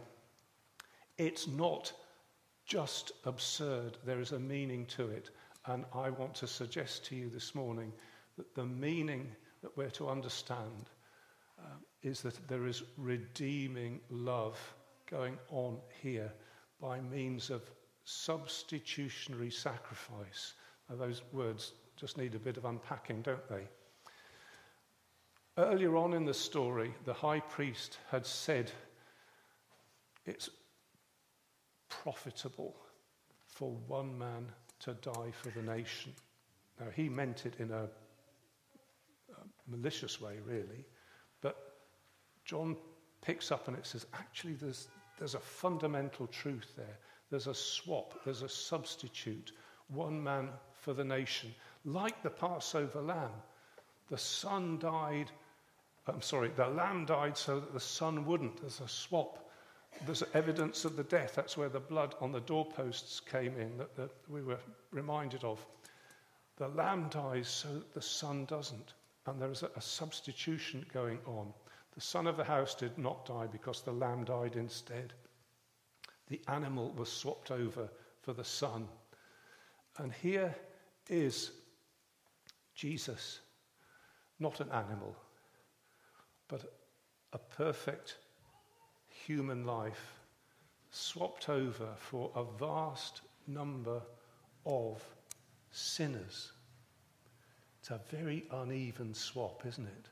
It's 1.17 1.49
not 1.49 1.93
just 2.65 3.11
absurd, 3.25 3.99
there 4.07 4.21
is 4.21 4.31
a 4.31 4.39
meaning 4.39 4.87
to 4.87 5.09
it. 5.09 5.31
And 5.67 5.85
I 5.93 6.11
want 6.11 6.37
to 6.37 6.47
suggest 6.47 7.07
to 7.07 7.17
you 7.17 7.29
this 7.29 7.57
morning 7.57 7.93
that 8.37 8.55
the 8.55 8.65
meaning 8.65 9.33
that 9.63 9.77
we're 9.77 9.91
to 9.91 10.09
understand 10.09 10.91
um, 11.59 11.81
is 12.05 12.21
that 12.21 12.47
there 12.47 12.69
is 12.69 12.85
redeeming 12.99 13.99
love 14.11 14.61
going 15.11 15.37
on 15.51 15.77
here 16.01 16.33
by 16.81 17.01
means 17.01 17.51
of 17.51 17.69
substitutionary 18.05 19.51
sacrifice. 19.51 20.55
Now, 20.89 20.95
those 20.95 21.23
words 21.33 21.73
just 21.97 22.17
need 22.17 22.37
a 22.37 22.39
bit 22.39 22.59
of 22.59 22.65
unpacking, 22.65 23.23
don't 23.23 23.49
they? 23.49 23.67
Earlier 25.59 25.97
on 25.97 26.15
in 26.15 26.25
the 26.25 26.33
story, 26.33 26.95
the 27.05 27.13
high 27.13 27.41
priest 27.41 27.99
had 28.13 28.25
said 28.25 28.71
it's 30.25 30.49
profitable 31.89 32.77
for 33.49 33.73
one 33.89 34.17
man 34.17 34.47
to 34.81 34.95
die 34.95 35.33
for 35.33 35.49
the 35.49 35.63
nation. 35.63 36.13
Now, 36.79 36.87
he 36.95 37.09
meant 37.09 37.45
it 37.45 37.55
in 37.59 37.73
a 37.73 37.89
malicious 39.67 40.21
way, 40.21 40.35
really. 40.47 40.85
But 41.41 41.57
John 42.45 42.77
picks 43.21 43.51
up 43.51 43.67
and 43.67 43.77
it 43.77 43.85
says, 43.85 44.07
actually, 44.15 44.55
there's, 44.55 44.87
there's 45.19 45.35
a 45.35 45.41
fundamental 45.41 46.29
truth 46.29 46.73
there. 46.77 46.99
There's 47.31 47.49
a 47.49 47.55
swap, 47.55 48.15
there's 48.25 48.43
a 48.43 48.49
substitute, 48.49 49.51
one 49.89 50.23
man 50.23 50.51
for 50.73 50.95
the 50.95 51.05
nation. 51.05 51.53
Like 51.85 52.23
the 52.23 52.31
Passover 52.31 53.03
lamb, 53.03 53.33
the 54.09 54.19
son 54.19 54.79
died, 54.79 55.33
I'm 56.09 56.23
sorry, 56.23 56.51
the 56.57 56.69
lamb 56.69 57.05
died 57.05 57.37
so 57.37 57.61
that 57.61 57.73
the 57.73 57.81
son 57.81 58.25
wouldn't. 58.25 58.61
There's 58.61 58.81
a 58.81 58.89
swap. 58.89 59.51
there's 60.07 60.23
evidence 60.35 60.85
of 60.85 60.97
the 60.97 61.05
death. 61.05 61.35
That's 61.35 61.57
where 61.57 61.69
the 61.69 61.81
blood 61.81 62.15
on 62.21 62.33
the 62.33 62.41
doorposts 62.41 63.21
came 63.21 63.57
in 63.57 63.77
that, 63.79 63.97
that 63.97 64.11
we 64.29 64.43
were 64.43 64.61
reminded 64.93 65.45
of. 65.45 65.65
The 66.57 66.69
lamb 66.69 67.09
dies 67.09 67.49
so 67.49 67.69
that 67.69 67.95
the 67.95 68.03
son 68.03 68.45
doesn't. 68.45 68.95
And 69.27 69.41
there 69.41 69.51
is 69.51 69.63
a, 69.63 69.71
a 69.77 69.81
substitution 69.81 70.87
going 70.93 71.19
on. 71.27 71.53
The 71.95 72.01
son 72.01 72.27
of 72.27 72.37
the 72.37 72.45
house 72.45 72.75
did 72.75 72.97
not 72.97 73.27
die 73.27 73.47
because 73.51 73.83
the 73.83 73.93
lamb 73.93 74.25
died 74.25 74.57
instead. 74.57 75.13
The 76.29 76.41
animal 76.49 76.93
was 76.97 77.11
swapped 77.11 77.51
over 77.51 77.89
for 78.23 78.33
the 78.33 78.45
son. 78.45 78.87
And 79.99 80.13
here 80.13 80.55
is 81.09 81.51
Jesus, 82.75 83.41
not 84.39 84.61
an 84.61 84.71
animal, 84.71 85.17
but 86.49 86.73
a 87.33 87.39
perfect 87.39 88.17
human 89.09 89.65
life 89.65 90.15
swapped 90.91 91.49
over 91.49 91.89
for 91.97 92.31
a 92.35 92.45
vast 92.59 93.21
number 93.47 94.01
of 94.65 95.03
sinners. 95.71 96.53
It's 97.81 97.91
a 97.91 98.01
very 98.11 98.45
uneven 98.51 99.15
swap, 99.15 99.65
isn't 99.67 99.87
it? 99.87 100.09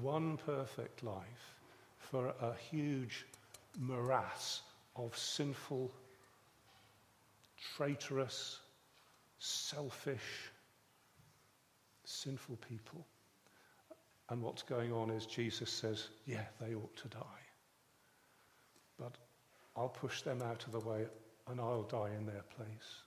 One 0.00 0.36
perfect 0.36 1.02
life 1.02 1.54
for 1.98 2.34
a 2.40 2.54
huge 2.70 3.24
morass 3.78 4.62
of 4.96 5.16
sinful, 5.16 5.90
traitorous, 7.76 8.60
selfish, 9.38 10.50
sinful 12.04 12.56
people. 12.68 13.06
And 14.30 14.42
what's 14.42 14.62
going 14.62 14.92
on 14.92 15.10
is 15.10 15.26
Jesus 15.26 15.70
says, 15.70 16.08
yeah, 16.26 16.44
they 16.60 16.74
ought 16.74 16.96
to 16.96 17.08
die. 17.08 17.18
But 18.98 19.16
I'll 19.76 19.88
push 19.88 20.22
them 20.22 20.40
out 20.40 20.64
of 20.66 20.72
the 20.72 20.80
way 20.80 21.06
and 21.48 21.60
I'll 21.60 21.82
die 21.82 22.10
in 22.16 22.26
their 22.26 22.44
place. 22.56 23.02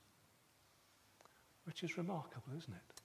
Which 1.65 1.83
is 1.83 1.97
remarkable, 1.97 2.53
isn't 2.57 2.73
it? 2.73 3.01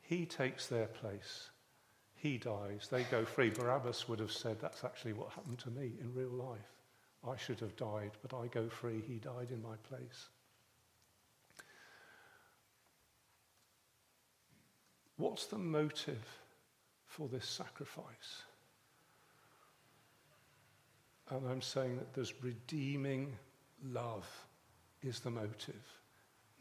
He 0.00 0.24
takes 0.24 0.66
their 0.66 0.86
place. 0.86 1.50
He 2.14 2.38
dies. 2.38 2.88
They 2.90 3.02
go 3.04 3.24
free. 3.24 3.50
Barabbas 3.50 4.08
would 4.08 4.20
have 4.20 4.32
said, 4.32 4.58
That's 4.60 4.84
actually 4.84 5.12
what 5.12 5.30
happened 5.30 5.58
to 5.60 5.70
me 5.70 5.92
in 6.00 6.14
real 6.14 6.30
life. 6.30 6.72
I 7.28 7.36
should 7.36 7.60
have 7.60 7.76
died, 7.76 8.12
but 8.22 8.36
I 8.36 8.46
go 8.46 8.68
free. 8.68 9.02
He 9.06 9.18
died 9.18 9.50
in 9.50 9.62
my 9.62 9.76
place. 9.88 10.28
What's 15.16 15.46
the 15.46 15.58
motive 15.58 16.24
for 17.16 17.28
this 17.28 17.46
sacrifice? 17.46 18.42
And 21.30 21.48
I'm 21.48 21.62
saying 21.62 21.96
that 21.96 22.12
there's 22.12 22.34
redeeming 22.42 23.32
love 23.90 24.28
is 25.02 25.20
the 25.20 25.30
motive. 25.30 25.82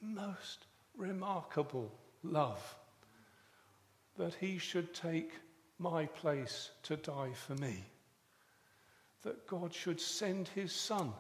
Most 0.01 0.65
remarkable 0.97 1.91
love. 2.24 2.75
That 4.17 4.33
he 4.35 4.57
should 4.57 4.93
take 4.93 5.33
my 5.77 6.05
place 6.05 6.71
to 6.83 6.95
die 6.95 7.33
for 7.33 7.55
me. 7.55 7.83
That 9.24 9.45
God 9.47 9.74
should 9.74 10.00
send 10.00 10.47
his 10.47 10.71
son 10.71 11.12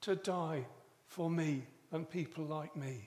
to 0.00 0.16
die 0.16 0.64
for 1.08 1.28
me 1.28 1.62
and 1.92 2.08
people 2.08 2.44
like 2.44 2.74
me. 2.74 3.06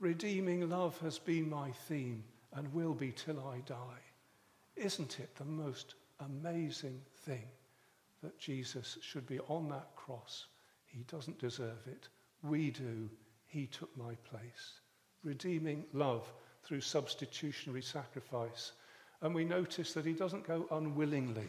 Redeeming 0.00 0.68
love 0.68 0.98
has 1.00 1.18
been 1.18 1.48
my 1.48 1.70
theme 1.88 2.22
and 2.52 2.74
will 2.74 2.92
be 2.92 3.12
till 3.12 3.40
I 3.40 3.60
die. 3.60 4.05
Isn't 4.76 5.18
it 5.20 5.34
the 5.36 5.44
most 5.44 5.94
amazing 6.20 7.00
thing? 7.24 7.48
that 8.22 8.38
Jesus 8.38 8.98
should 9.02 9.26
be 9.26 9.38
on 9.40 9.68
that 9.68 9.94
cross. 9.94 10.46
He 10.86 11.04
doesn't 11.04 11.38
deserve 11.38 11.86
it. 11.86 12.08
We 12.42 12.70
do. 12.70 13.08
He 13.46 13.66
took 13.66 13.96
my 13.96 14.14
place. 14.28 14.80
Redeeming 15.22 15.84
love 15.92 16.30
through 16.64 16.80
substitutionary 16.80 17.82
sacrifice. 17.82 18.72
And 19.22 19.34
we 19.34 19.44
notice 19.44 19.92
that 19.92 20.04
he 20.04 20.12
doesn't 20.12 20.46
go 20.46 20.66
unwillingly. 20.72 21.48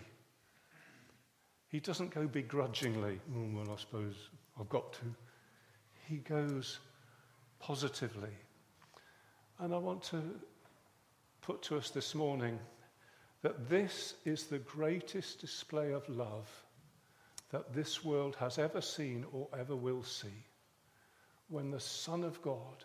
He 1.70 1.80
doesn't 1.80 2.14
go 2.14 2.28
begrudgingly. 2.28 3.20
Oh, 3.36 3.50
well, 3.54 3.72
I 3.72 3.80
suppose 3.80 4.16
I've 4.60 4.70
got 4.70 4.94
to. 4.94 5.06
He 6.06 6.18
goes 6.18 6.80
positively. 7.60 8.30
And 9.60 9.74
I 9.74 9.78
want 9.78 10.04
to 10.04 10.22
put 11.42 11.64
to 11.64 11.78
us 11.78 11.90
this 11.90 12.14
morning 12.14 12.60
that 13.42 13.70
this 13.70 14.16
is 14.26 14.46
the 14.46 14.60
greatest 14.60 15.40
display 15.42 15.92
of 15.92 16.08
love 16.10 16.50
that 17.52 17.74
this 17.74 18.04
world 18.04 18.36
has 18.36 18.58
ever 18.58 18.82
seen 18.82 19.26
or 19.32 19.48
ever 19.58 19.76
will 19.76 20.04
see. 20.04 20.46
When 21.50 21.72
the 21.72 21.80
Son 21.80 22.24
of 22.24 22.42
God 22.42 22.84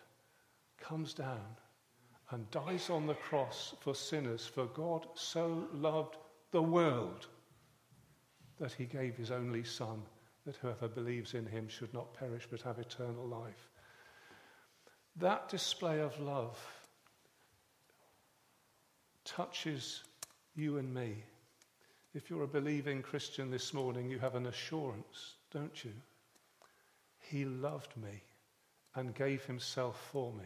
comes 0.79 1.13
down 1.13 1.57
and 2.31 2.49
dies 2.51 2.89
on 2.89 3.05
the 3.05 3.15
cross 3.15 3.75
for 3.81 3.93
sinners, 3.93 4.45
for 4.45 4.65
God 4.67 5.07
so 5.15 5.67
loved 5.73 6.17
the 6.51 6.61
world 6.61 7.27
that 8.59 8.71
he 8.71 8.85
gave 8.85 9.17
his 9.17 9.31
only 9.31 9.63
Son, 9.63 10.01
that 10.45 10.55
whoever 10.57 10.87
believes 10.87 11.33
in 11.33 11.45
him 11.45 11.67
should 11.67 11.93
not 11.93 12.13
perish 12.13 12.47
but 12.49 12.61
have 12.61 12.79
eternal 12.79 13.27
life. 13.27 13.69
That 15.17 15.49
display 15.49 15.99
of 15.99 16.17
love 16.19 16.57
touches 19.25 20.03
you 20.55 20.77
and 20.77 20.93
me. 20.93 21.23
If 22.13 22.29
you're 22.29 22.43
a 22.43 22.47
believing 22.47 23.01
Christian 23.01 23.49
this 23.49 23.73
morning, 23.73 24.09
you 24.09 24.19
have 24.19 24.35
an 24.35 24.45
assurance, 24.45 25.33
don't 25.51 25.83
you? 25.83 25.93
He 27.19 27.45
loved 27.45 27.95
me 27.97 28.21
and 28.95 29.15
gave 29.15 29.43
himself 29.45 30.09
for 30.11 30.31
me. 30.33 30.45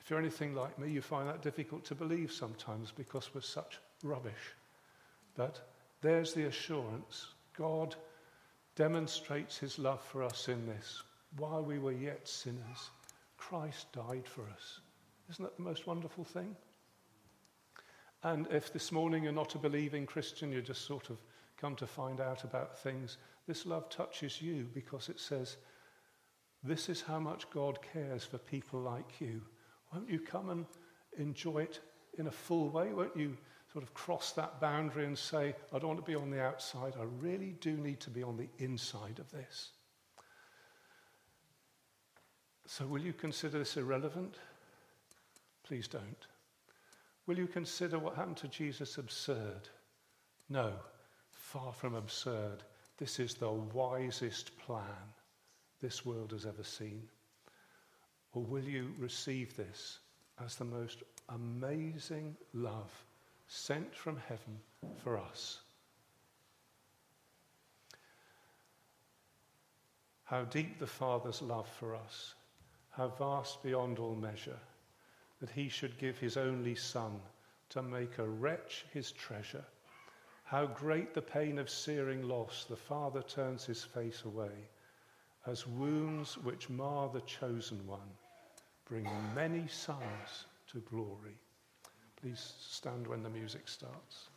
If 0.00 0.10
you're 0.10 0.18
anything 0.18 0.54
like 0.54 0.78
me, 0.78 0.90
you 0.90 1.00
find 1.00 1.28
that 1.28 1.42
difficult 1.42 1.84
to 1.86 1.94
believe 1.94 2.32
sometimes 2.32 2.92
because 2.92 3.30
we're 3.34 3.40
such 3.40 3.78
rubbish. 4.02 4.54
But 5.36 5.60
there's 6.00 6.34
the 6.34 6.44
assurance. 6.44 7.26
God 7.56 7.94
demonstrates 8.76 9.58
his 9.58 9.78
love 9.78 10.02
for 10.02 10.22
us 10.22 10.48
in 10.48 10.66
this. 10.66 11.02
While 11.36 11.62
we 11.62 11.78
were 11.78 11.92
yet 11.92 12.28
sinners, 12.28 12.90
Christ 13.36 13.92
died 13.92 14.26
for 14.26 14.42
us. 14.42 14.80
Isn't 15.30 15.44
that 15.44 15.56
the 15.56 15.62
most 15.62 15.86
wonderful 15.86 16.24
thing? 16.24 16.54
And 18.22 18.46
if 18.50 18.72
this 18.72 18.92
morning 18.92 19.24
you're 19.24 19.32
not 19.32 19.54
a 19.54 19.58
believing 19.58 20.06
Christian, 20.06 20.52
you 20.52 20.62
just 20.62 20.86
sort 20.86 21.10
of 21.10 21.18
come 21.60 21.74
to 21.76 21.86
find 21.86 22.20
out 22.20 22.44
about 22.44 22.78
things, 22.78 23.18
this 23.46 23.66
love 23.66 23.88
touches 23.88 24.40
you 24.40 24.68
because 24.72 25.08
it 25.08 25.18
says, 25.18 25.56
This 26.62 26.88
is 26.88 27.02
how 27.02 27.18
much 27.18 27.50
God 27.50 27.78
cares 27.92 28.24
for 28.24 28.38
people 28.38 28.80
like 28.80 29.20
you. 29.20 29.42
Won't 29.92 30.08
you 30.08 30.20
come 30.20 30.50
and 30.50 30.66
enjoy 31.18 31.58
it 31.58 31.80
in 32.18 32.28
a 32.28 32.32
full 32.32 32.68
way? 32.68 32.92
Won't 32.92 33.16
you 33.16 33.36
sort 33.72 33.84
of 33.84 33.94
cross 33.94 34.32
that 34.32 34.60
boundary 34.60 35.06
and 35.06 35.18
say, 35.18 35.54
I 35.72 35.78
don't 35.78 35.88
want 35.88 36.04
to 36.04 36.10
be 36.10 36.14
on 36.14 36.30
the 36.30 36.42
outside, 36.42 36.94
I 36.98 37.04
really 37.20 37.56
do 37.60 37.76
need 37.76 38.00
to 38.00 38.10
be 38.10 38.22
on 38.22 38.36
the 38.36 38.48
inside 38.58 39.18
of 39.18 39.30
this? 39.30 39.70
So, 42.66 42.86
will 42.86 43.00
you 43.00 43.12
consider 43.12 43.58
this 43.58 43.76
irrelevant? 43.76 44.36
Please 45.64 45.88
don't. 45.88 46.26
Will 47.26 47.38
you 47.38 47.46
consider 47.46 47.98
what 47.98 48.16
happened 48.16 48.36
to 48.38 48.48
Jesus 48.48 48.98
absurd? 48.98 49.68
No, 50.48 50.72
far 51.30 51.72
from 51.72 51.94
absurd. 51.94 52.64
This 52.98 53.20
is 53.20 53.34
the 53.34 53.50
wisest 53.50 54.56
plan 54.58 54.84
this 55.80 56.04
world 56.04 56.32
has 56.32 56.46
ever 56.46 56.64
seen. 56.64 57.08
Or 58.32 58.42
will 58.42 58.64
you 58.64 58.92
receive 58.98 59.56
this 59.56 59.98
as 60.44 60.56
the 60.56 60.64
most 60.64 61.02
amazing 61.28 62.36
love 62.54 62.92
sent 63.46 63.94
from 63.94 64.16
heaven 64.28 64.58
for 65.02 65.18
us? 65.18 65.60
How 70.24 70.44
deep 70.44 70.78
the 70.78 70.86
Father's 70.86 71.42
love 71.42 71.68
for 71.78 71.94
us, 71.94 72.34
how 72.90 73.08
vast 73.08 73.62
beyond 73.62 73.98
all 73.98 74.14
measure 74.14 74.58
that 75.42 75.50
he 75.50 75.68
should 75.68 75.98
give 75.98 76.16
his 76.18 76.36
only 76.36 76.76
son 76.76 77.20
to 77.68 77.82
make 77.82 78.18
a 78.18 78.28
wretch 78.28 78.86
his 78.92 79.10
treasure. 79.10 79.64
How 80.44 80.66
great 80.66 81.14
the 81.14 81.20
pain 81.20 81.58
of 81.58 81.68
searing 81.68 82.22
loss, 82.22 82.64
the 82.68 82.76
father 82.76 83.22
turns 83.22 83.64
his 83.64 83.82
face 83.82 84.22
away, 84.24 84.68
as 85.48 85.66
wounds 85.66 86.38
which 86.38 86.70
mar 86.70 87.10
the 87.12 87.22
chosen 87.22 87.84
one 87.88 88.08
bring 88.84 89.08
many 89.34 89.66
sons 89.66 90.46
to 90.70 90.78
glory. 90.88 91.36
Please 92.20 92.54
stand 92.60 93.08
when 93.08 93.24
the 93.24 93.30
music 93.30 93.66
starts. 93.66 94.28